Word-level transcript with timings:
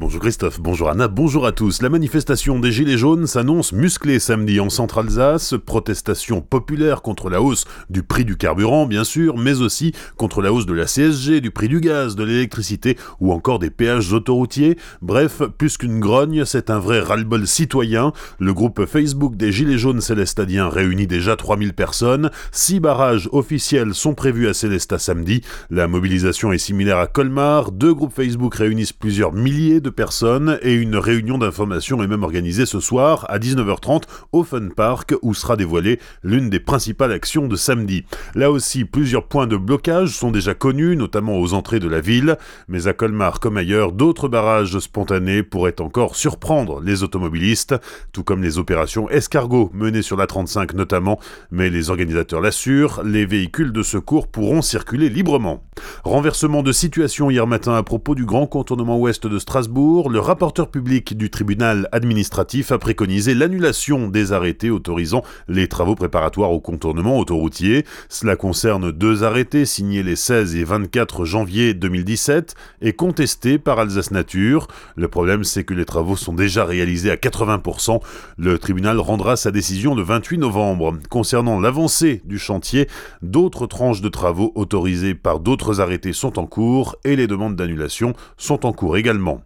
Bonjour 0.00 0.22
Christophe, 0.22 0.60
bonjour 0.60 0.88
Anna, 0.88 1.08
bonjour 1.08 1.46
à 1.46 1.52
tous. 1.52 1.82
La 1.82 1.90
manifestation 1.90 2.58
des 2.58 2.72
Gilets 2.72 2.96
jaunes 2.96 3.26
s'annonce 3.26 3.74
musclée 3.74 4.18
samedi 4.18 4.58
en 4.58 4.70
Centre-Alsace. 4.70 5.56
Protestation 5.66 6.40
populaire 6.40 7.02
contre 7.02 7.28
la 7.28 7.42
hausse 7.42 7.66
du 7.90 8.02
prix 8.02 8.24
du 8.24 8.38
carburant, 8.38 8.86
bien 8.86 9.04
sûr, 9.04 9.36
mais 9.36 9.60
aussi 9.60 9.92
contre 10.16 10.40
la 10.40 10.54
hausse 10.54 10.64
de 10.64 10.72
la 10.72 10.86
CSG, 10.86 11.42
du 11.42 11.50
prix 11.50 11.68
du 11.68 11.80
gaz, 11.80 12.16
de 12.16 12.24
l'électricité 12.24 12.96
ou 13.20 13.30
encore 13.30 13.58
des 13.58 13.68
péages 13.68 14.10
autoroutiers. 14.14 14.78
Bref, 15.02 15.42
plus 15.58 15.76
qu'une 15.76 16.00
grogne, 16.00 16.46
c'est 16.46 16.70
un 16.70 16.78
vrai 16.78 17.00
ras-le-bol 17.00 17.46
citoyen. 17.46 18.14
Le 18.38 18.54
groupe 18.54 18.86
Facebook 18.86 19.36
des 19.36 19.52
Gilets 19.52 19.76
jaunes 19.76 20.00
célestadiens 20.00 20.70
réunit 20.70 21.08
déjà 21.08 21.36
3000 21.36 21.74
personnes. 21.74 22.30
Six 22.52 22.80
barrages 22.80 23.28
officiels 23.32 23.92
sont 23.92 24.14
prévus 24.14 24.48
à 24.48 24.54
Célestat 24.54 24.98
samedi. 24.98 25.42
La 25.68 25.88
mobilisation 25.88 26.52
est 26.52 26.58
similaire 26.58 26.98
à 26.98 27.06
Colmar. 27.06 27.70
Deux 27.70 27.92
groupes 27.92 28.14
Facebook 28.14 28.54
réunissent 28.54 28.94
plusieurs 28.94 29.34
milliers 29.34 29.82
de 29.82 29.89
personnes 29.90 30.58
et 30.62 30.74
une 30.74 30.96
réunion 30.96 31.38
d'information 31.38 32.02
est 32.02 32.06
même 32.06 32.22
organisée 32.22 32.66
ce 32.66 32.80
soir 32.80 33.26
à 33.28 33.38
19h30 33.38 34.02
au 34.32 34.44
Fun 34.44 34.68
Park 34.74 35.14
où 35.22 35.34
sera 35.34 35.56
dévoilée 35.56 35.98
l'une 36.22 36.50
des 36.50 36.60
principales 36.60 37.12
actions 37.12 37.48
de 37.48 37.56
samedi. 37.56 38.04
Là 38.34 38.50
aussi, 38.50 38.84
plusieurs 38.84 39.26
points 39.26 39.46
de 39.46 39.56
blocage 39.56 40.10
sont 40.10 40.30
déjà 40.30 40.54
connus, 40.54 40.96
notamment 40.96 41.38
aux 41.38 41.54
entrées 41.54 41.80
de 41.80 41.88
la 41.88 42.00
ville, 42.00 42.36
mais 42.68 42.86
à 42.86 42.92
Colmar 42.92 43.40
comme 43.40 43.56
ailleurs, 43.56 43.92
d'autres 43.92 44.28
barrages 44.28 44.78
spontanés 44.78 45.42
pourraient 45.42 45.80
encore 45.80 46.16
surprendre 46.16 46.80
les 46.80 47.02
automobilistes, 47.02 47.74
tout 48.12 48.24
comme 48.24 48.42
les 48.42 48.58
opérations 48.58 49.08
escargot 49.10 49.70
menées 49.72 50.02
sur 50.02 50.16
la 50.16 50.26
35 50.26 50.74
notamment, 50.74 51.18
mais 51.50 51.70
les 51.70 51.90
organisateurs 51.90 52.40
l'assurent, 52.40 53.02
les 53.04 53.26
véhicules 53.26 53.72
de 53.72 53.82
secours 53.82 54.28
pourront 54.28 54.62
circuler 54.62 55.08
librement. 55.08 55.64
Renversement 56.04 56.62
de 56.62 56.72
situation 56.72 57.30
hier 57.30 57.46
matin 57.46 57.74
à 57.74 57.82
propos 57.82 58.14
du 58.14 58.24
grand 58.24 58.46
contournement 58.46 58.98
ouest 58.98 59.26
de 59.26 59.38
Strasbourg 59.38 59.79
le 59.80 60.20
rapporteur 60.20 60.70
public 60.70 61.16
du 61.16 61.30
tribunal 61.30 61.88
administratif 61.92 62.70
a 62.70 62.78
préconisé 62.78 63.34
l'annulation 63.34 64.08
des 64.08 64.32
arrêtés 64.32 64.70
autorisant 64.70 65.22
les 65.48 65.68
travaux 65.68 65.94
préparatoires 65.94 66.52
au 66.52 66.60
contournement 66.60 67.18
autoroutier. 67.18 67.86
Cela 68.08 68.36
concerne 68.36 68.92
deux 68.92 69.24
arrêtés 69.24 69.64
signés 69.64 70.02
les 70.02 70.16
16 70.16 70.56
et 70.56 70.64
24 70.64 71.24
janvier 71.24 71.72
2017 71.72 72.54
et 72.82 72.92
contestés 72.92 73.58
par 73.58 73.78
Alsace 73.78 74.10
Nature. 74.10 74.68
Le 74.96 75.08
problème, 75.08 75.44
c'est 75.44 75.64
que 75.64 75.74
les 75.74 75.86
travaux 75.86 76.16
sont 76.16 76.34
déjà 76.34 76.64
réalisés 76.64 77.10
à 77.10 77.16
80%. 77.16 78.00
Le 78.36 78.58
tribunal 78.58 78.98
rendra 78.98 79.36
sa 79.36 79.50
décision 79.50 79.94
le 79.94 80.02
28 80.02 80.38
novembre. 80.38 80.98
Concernant 81.08 81.58
l'avancée 81.58 82.20
du 82.24 82.38
chantier, 82.38 82.86
d'autres 83.22 83.66
tranches 83.66 84.02
de 84.02 84.08
travaux 84.08 84.52
autorisées 84.56 85.14
par 85.14 85.40
d'autres 85.40 85.80
arrêtés 85.80 86.12
sont 86.12 86.38
en 86.38 86.46
cours 86.46 86.96
et 87.04 87.16
les 87.16 87.26
demandes 87.26 87.56
d'annulation 87.56 88.12
sont 88.36 88.66
en 88.66 88.72
cours 88.72 88.98
également. 88.98 89.42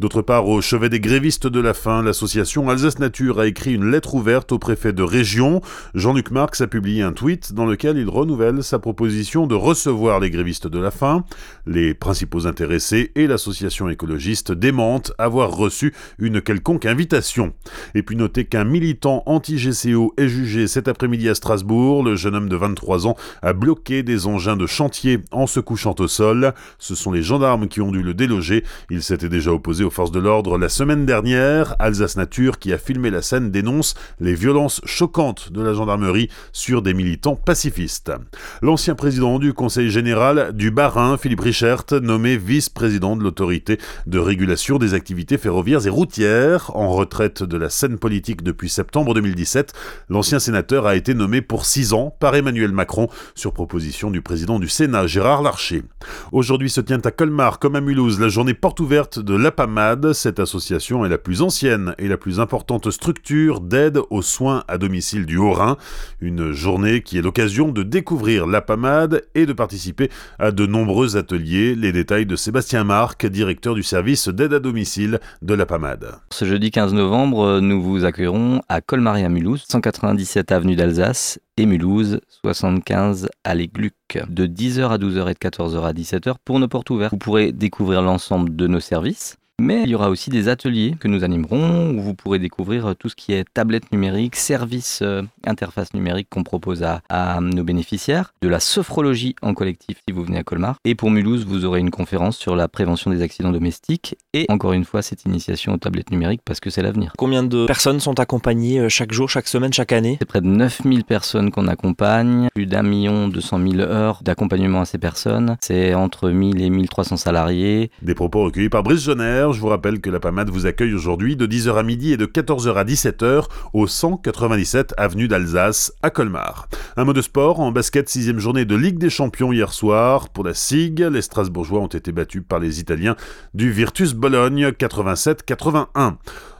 D'autre 0.00 0.22
part, 0.22 0.48
au 0.48 0.60
chevet 0.60 0.88
des 0.88 1.00
grévistes 1.00 1.46
de 1.46 1.60
la 1.60 1.74
faim, 1.74 2.02
l'association 2.02 2.68
Alsace 2.68 2.98
Nature 2.98 3.40
a 3.40 3.46
écrit 3.46 3.74
une 3.74 3.90
lettre 3.90 4.14
ouverte 4.14 4.52
au 4.52 4.58
préfet 4.58 4.92
de 4.92 5.02
région. 5.02 5.60
Jean-Luc 5.94 6.30
Marx 6.30 6.60
a 6.60 6.66
publié 6.66 7.02
un 7.02 7.12
tweet 7.12 7.52
dans 7.52 7.66
lequel 7.66 7.96
il 7.98 8.08
renouvelle 8.08 8.62
sa 8.62 8.78
proposition 8.78 9.46
de 9.46 9.54
recevoir 9.54 10.20
les 10.20 10.30
grévistes 10.30 10.66
de 10.66 10.78
la 10.78 10.90
faim. 10.90 11.24
Les 11.66 11.94
principaux 11.94 12.46
intéressés 12.46 13.12
et 13.14 13.26
l'association 13.26 13.88
écologiste 13.88 14.52
démentent 14.52 15.12
avoir 15.18 15.50
reçu 15.56 15.94
une 16.18 16.40
quelconque 16.40 16.86
invitation. 16.86 17.52
Et 17.94 18.02
puis 18.02 18.16
notez 18.16 18.44
qu'un 18.44 18.64
militant 18.64 19.22
anti-GCO 19.26 20.14
est 20.16 20.28
jugé 20.28 20.66
cet 20.66 20.88
après-midi 20.88 21.28
à 21.28 21.34
Strasbourg. 21.34 22.02
Le 22.02 22.16
jeune 22.16 22.34
homme 22.34 22.48
de 22.48 22.56
23 22.56 23.06
ans 23.06 23.16
a 23.42 23.52
bloqué 23.52 24.02
des 24.02 24.26
engins 24.26 24.56
de 24.56 24.66
chantier 24.66 25.20
en 25.30 25.46
se 25.46 25.60
couchant 25.60 25.94
au 25.98 26.08
sol. 26.08 26.54
Ce 26.78 26.94
sont 26.94 27.12
les 27.12 27.22
gendarmes 27.22 27.68
qui 27.68 27.80
ont 27.80 27.92
dû 27.92 28.02
le 28.02 28.14
déloger. 28.14 28.64
Il 28.90 29.02
s'était 29.02 29.28
déjà 29.28 29.52
opposé 29.52 29.63
aux 29.66 29.90
forces 29.90 30.10
de 30.10 30.20
l'ordre 30.20 30.58
la 30.58 30.68
semaine 30.68 31.06
dernière. 31.06 31.74
Alsace 31.78 32.16
Nature, 32.16 32.58
qui 32.58 32.72
a 32.72 32.78
filmé 32.78 33.08
la 33.08 33.22
scène, 33.22 33.50
dénonce 33.50 33.94
les 34.20 34.34
violences 34.34 34.82
choquantes 34.84 35.52
de 35.52 35.62
la 35.62 35.72
gendarmerie 35.72 36.28
sur 36.52 36.82
des 36.82 36.92
militants 36.92 37.34
pacifistes. 37.34 38.12
L'ancien 38.60 38.94
président 38.94 39.38
du 39.38 39.54
Conseil 39.54 39.88
général 39.88 40.52
du 40.52 40.70
Bas-Rhin, 40.70 41.16
Philippe 41.16 41.40
Richert, 41.40 41.84
nommé 42.02 42.36
vice-président 42.36 43.16
de 43.16 43.22
l'autorité 43.22 43.78
de 44.06 44.18
régulation 44.18 44.76
des 44.76 44.92
activités 44.92 45.38
ferroviaires 45.38 45.86
et 45.86 45.90
routières, 45.90 46.70
en 46.76 46.90
retraite 46.90 47.42
de 47.42 47.56
la 47.56 47.70
scène 47.70 47.98
politique 47.98 48.42
depuis 48.42 48.68
septembre 48.68 49.14
2017, 49.14 49.72
l'ancien 50.10 50.40
sénateur 50.40 50.86
a 50.86 50.94
été 50.94 51.14
nommé 51.14 51.40
pour 51.40 51.64
six 51.64 51.94
ans 51.94 52.14
par 52.20 52.34
Emmanuel 52.34 52.72
Macron 52.72 53.08
sur 53.34 53.54
proposition 53.54 54.10
du 54.10 54.20
président 54.20 54.58
du 54.58 54.68
Sénat, 54.68 55.06
Gérard 55.06 55.42
Larcher. 55.42 55.84
Aujourd'hui 56.32 56.68
se 56.68 56.82
tient 56.82 57.00
à 57.02 57.10
Colmar 57.10 57.58
comme 57.58 57.76
à 57.76 57.80
Mulhouse 57.80 58.20
la 58.20 58.28
journée 58.28 58.54
porte 58.54 58.80
ouverte 58.80 59.18
de 59.18 59.34
l'APAMAD. 59.54 60.12
Cette 60.14 60.40
association 60.40 61.04
est 61.04 61.08
la 61.08 61.16
plus 61.16 61.40
ancienne 61.40 61.94
et 61.98 62.08
la 62.08 62.16
plus 62.16 62.40
importante 62.40 62.90
structure 62.90 63.60
d'aide 63.60 64.00
aux 64.10 64.20
soins 64.20 64.64
à 64.66 64.78
domicile 64.78 65.26
du 65.26 65.36
Haut-Rhin. 65.36 65.76
Une 66.20 66.50
journée 66.50 67.02
qui 67.02 67.18
est 67.18 67.22
l'occasion 67.22 67.70
de 67.70 67.84
découvrir 67.84 68.48
l'APAMAD 68.48 69.22
et 69.36 69.46
de 69.46 69.52
participer 69.52 70.10
à 70.40 70.50
de 70.50 70.66
nombreux 70.66 71.16
ateliers. 71.16 71.76
Les 71.76 71.92
détails 71.92 72.26
de 72.26 72.34
Sébastien 72.34 72.82
Marc, 72.82 73.26
directeur 73.26 73.76
du 73.76 73.84
service 73.84 74.28
d'aide 74.28 74.54
à 74.54 74.58
domicile 74.58 75.20
de 75.40 75.54
l'APAMAD. 75.54 76.16
Ce 76.32 76.44
jeudi 76.44 76.72
15 76.72 76.92
novembre, 76.92 77.60
nous 77.60 77.80
vous 77.80 78.04
accueillerons 78.04 78.60
à 78.68 78.80
Colmaria 78.80 79.28
Mulhouse, 79.28 79.64
197 79.68 80.50
avenue 80.50 80.74
d'Alsace 80.74 81.38
et 81.56 81.66
Mulhouse, 81.66 82.20
75 82.42 83.28
à 83.44 83.54
Gluck, 83.54 84.18
de 84.28 84.46
10h 84.46 84.88
à 84.88 84.98
12h 84.98 85.30
et 85.30 85.34
de 85.34 85.38
14h 85.38 85.84
à 85.84 85.92
17h 85.92 86.34
pour 86.44 86.58
nos 86.58 86.66
portes 86.66 86.90
ouvertes. 86.90 87.12
Vous 87.12 87.18
pourrez 87.18 87.52
découvrir 87.52 88.02
l'ensemble 88.02 88.56
de 88.56 88.66
nos 88.66 88.80
services 88.80 89.36
mais 89.60 89.82
il 89.84 89.90
y 89.90 89.94
aura 89.94 90.10
aussi 90.10 90.30
des 90.30 90.48
ateliers 90.48 90.96
que 90.98 91.08
nous 91.08 91.22
animerons 91.22 91.90
où 91.90 92.00
vous 92.00 92.14
pourrez 92.14 92.38
découvrir 92.38 92.86
euh, 92.86 92.94
tout 92.94 93.08
ce 93.08 93.14
qui 93.14 93.32
est 93.32 93.44
tablette 93.54 93.92
numérique, 93.92 94.36
service 94.36 95.00
euh, 95.02 95.22
interface 95.46 95.94
numérique 95.94 96.28
qu'on 96.28 96.42
propose 96.42 96.82
à, 96.82 97.02
à, 97.08 97.40
nos 97.40 97.62
bénéficiaires, 97.62 98.34
de 98.42 98.48
la 98.48 98.60
sophrologie 98.60 99.36
en 99.42 99.54
collectif 99.54 99.98
si 100.06 100.12
vous 100.12 100.24
venez 100.24 100.38
à 100.38 100.42
Colmar. 100.42 100.76
Et 100.84 100.94
pour 100.94 101.10
Mulhouse, 101.10 101.46
vous 101.46 101.64
aurez 101.64 101.80
une 101.80 101.90
conférence 101.90 102.36
sur 102.36 102.56
la 102.56 102.66
prévention 102.66 103.10
des 103.10 103.22
accidents 103.22 103.52
domestiques 103.52 104.16
et 104.32 104.46
encore 104.48 104.72
une 104.72 104.84
fois 104.84 105.02
cette 105.02 105.24
initiation 105.24 105.74
aux 105.74 105.78
tablettes 105.78 106.10
numériques 106.10 106.42
parce 106.44 106.60
que 106.60 106.70
c'est 106.70 106.82
l'avenir. 106.82 107.12
Combien 107.16 107.44
de 107.44 107.66
personnes 107.66 108.00
sont 108.00 108.18
accompagnées 108.18 108.80
euh, 108.80 108.88
chaque 108.88 109.12
jour, 109.12 109.30
chaque 109.30 109.48
semaine, 109.48 109.72
chaque 109.72 109.92
année? 109.92 110.16
C'est 110.18 110.26
près 110.26 110.40
de 110.40 110.48
9000 110.48 111.04
personnes 111.04 111.50
qu'on 111.50 111.68
accompagne, 111.68 112.48
plus 112.54 112.66
d'un 112.66 112.82
million 112.82 113.28
200 113.28 113.60
000 113.70 113.80
heures 113.80 114.20
d'accompagnement 114.24 114.80
à 114.80 114.84
ces 114.84 114.98
personnes. 114.98 115.56
C'est 115.60 115.94
entre 115.94 116.30
1000 116.30 116.60
et 116.60 116.70
1300 116.70 117.16
salariés. 117.16 117.90
Des 118.02 118.14
propos 118.14 118.44
recueillis 118.44 118.68
par 118.68 118.82
Brice 118.82 119.04
Jenner 119.04 119.43
je 119.52 119.60
vous 119.60 119.68
rappelle 119.68 120.00
que 120.00 120.10
la 120.10 120.20
PAMAD 120.20 120.50
vous 120.50 120.66
accueille 120.66 120.94
aujourd'hui 120.94 121.36
de 121.36 121.46
10h 121.46 121.76
à 121.76 121.82
midi 121.82 122.12
et 122.12 122.16
de 122.16 122.26
14h 122.26 122.74
à 122.74 122.84
17h 122.84 123.44
au 123.72 123.86
197 123.86 124.94
avenue 124.96 125.28
d'Alsace 125.28 125.92
à 126.02 126.10
Colmar. 126.10 126.68
Un 126.96 127.04
mot 127.04 127.12
de 127.12 127.22
sport, 127.22 127.60
en 127.60 127.72
basket, 127.72 128.08
sixième 128.08 128.38
journée 128.38 128.64
de 128.64 128.76
Ligue 128.76 128.98
des 128.98 129.10
Champions 129.10 129.52
hier 129.52 129.72
soir. 129.72 130.28
Pour 130.30 130.44
la 130.44 130.54
SIG, 130.54 131.00
les 131.00 131.22
Strasbourgeois 131.22 131.80
ont 131.80 131.88
été 131.88 132.12
battus 132.12 132.42
par 132.48 132.60
les 132.60 132.80
Italiens 132.80 133.16
du 133.52 133.70
Virtus 133.70 134.14
Bologne 134.14 134.68
87-81. 134.68 136.14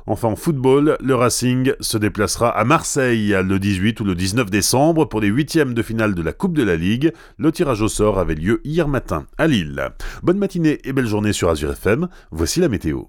Enfin 0.07 0.29
en 0.29 0.37
football, 0.37 0.99
le 1.01 1.15
Racing 1.15 1.73
se 1.81 1.97
déplacera 1.97 2.51
à 2.51 2.65
Marseille 2.65 3.35
le 3.43 3.59
18 3.59 4.01
ou 4.01 4.05
le 4.05 4.15
19 4.15 4.51
décembre 4.51 5.07
pour 5.07 5.21
les 5.21 5.29
huitièmes 5.29 5.73
de 5.73 5.83
finale 5.83 6.15
de 6.15 6.21
la 6.21 6.35
Coupe 6.35 6.55
de 6.55 6.63
la 6.63 6.77
Ligue. 6.77 7.13
Le 7.39 7.51
tirage 7.51 7.81
au 7.81 7.89
sort 7.89 8.19
avait 8.19 8.35
lieu 8.35 8.61
hier 8.65 8.87
matin 8.87 9.27
à 9.39 9.47
Lille. 9.47 9.91
Bonne 10.23 10.39
matinée 10.39 10.79
et 10.85 10.93
belle 10.93 11.07
journée 11.07 11.33
sur 11.33 11.49
Azure 11.49 11.73
FM. 11.73 12.09
Voici 12.31 12.61
la 12.61 12.69
météo. 12.69 13.05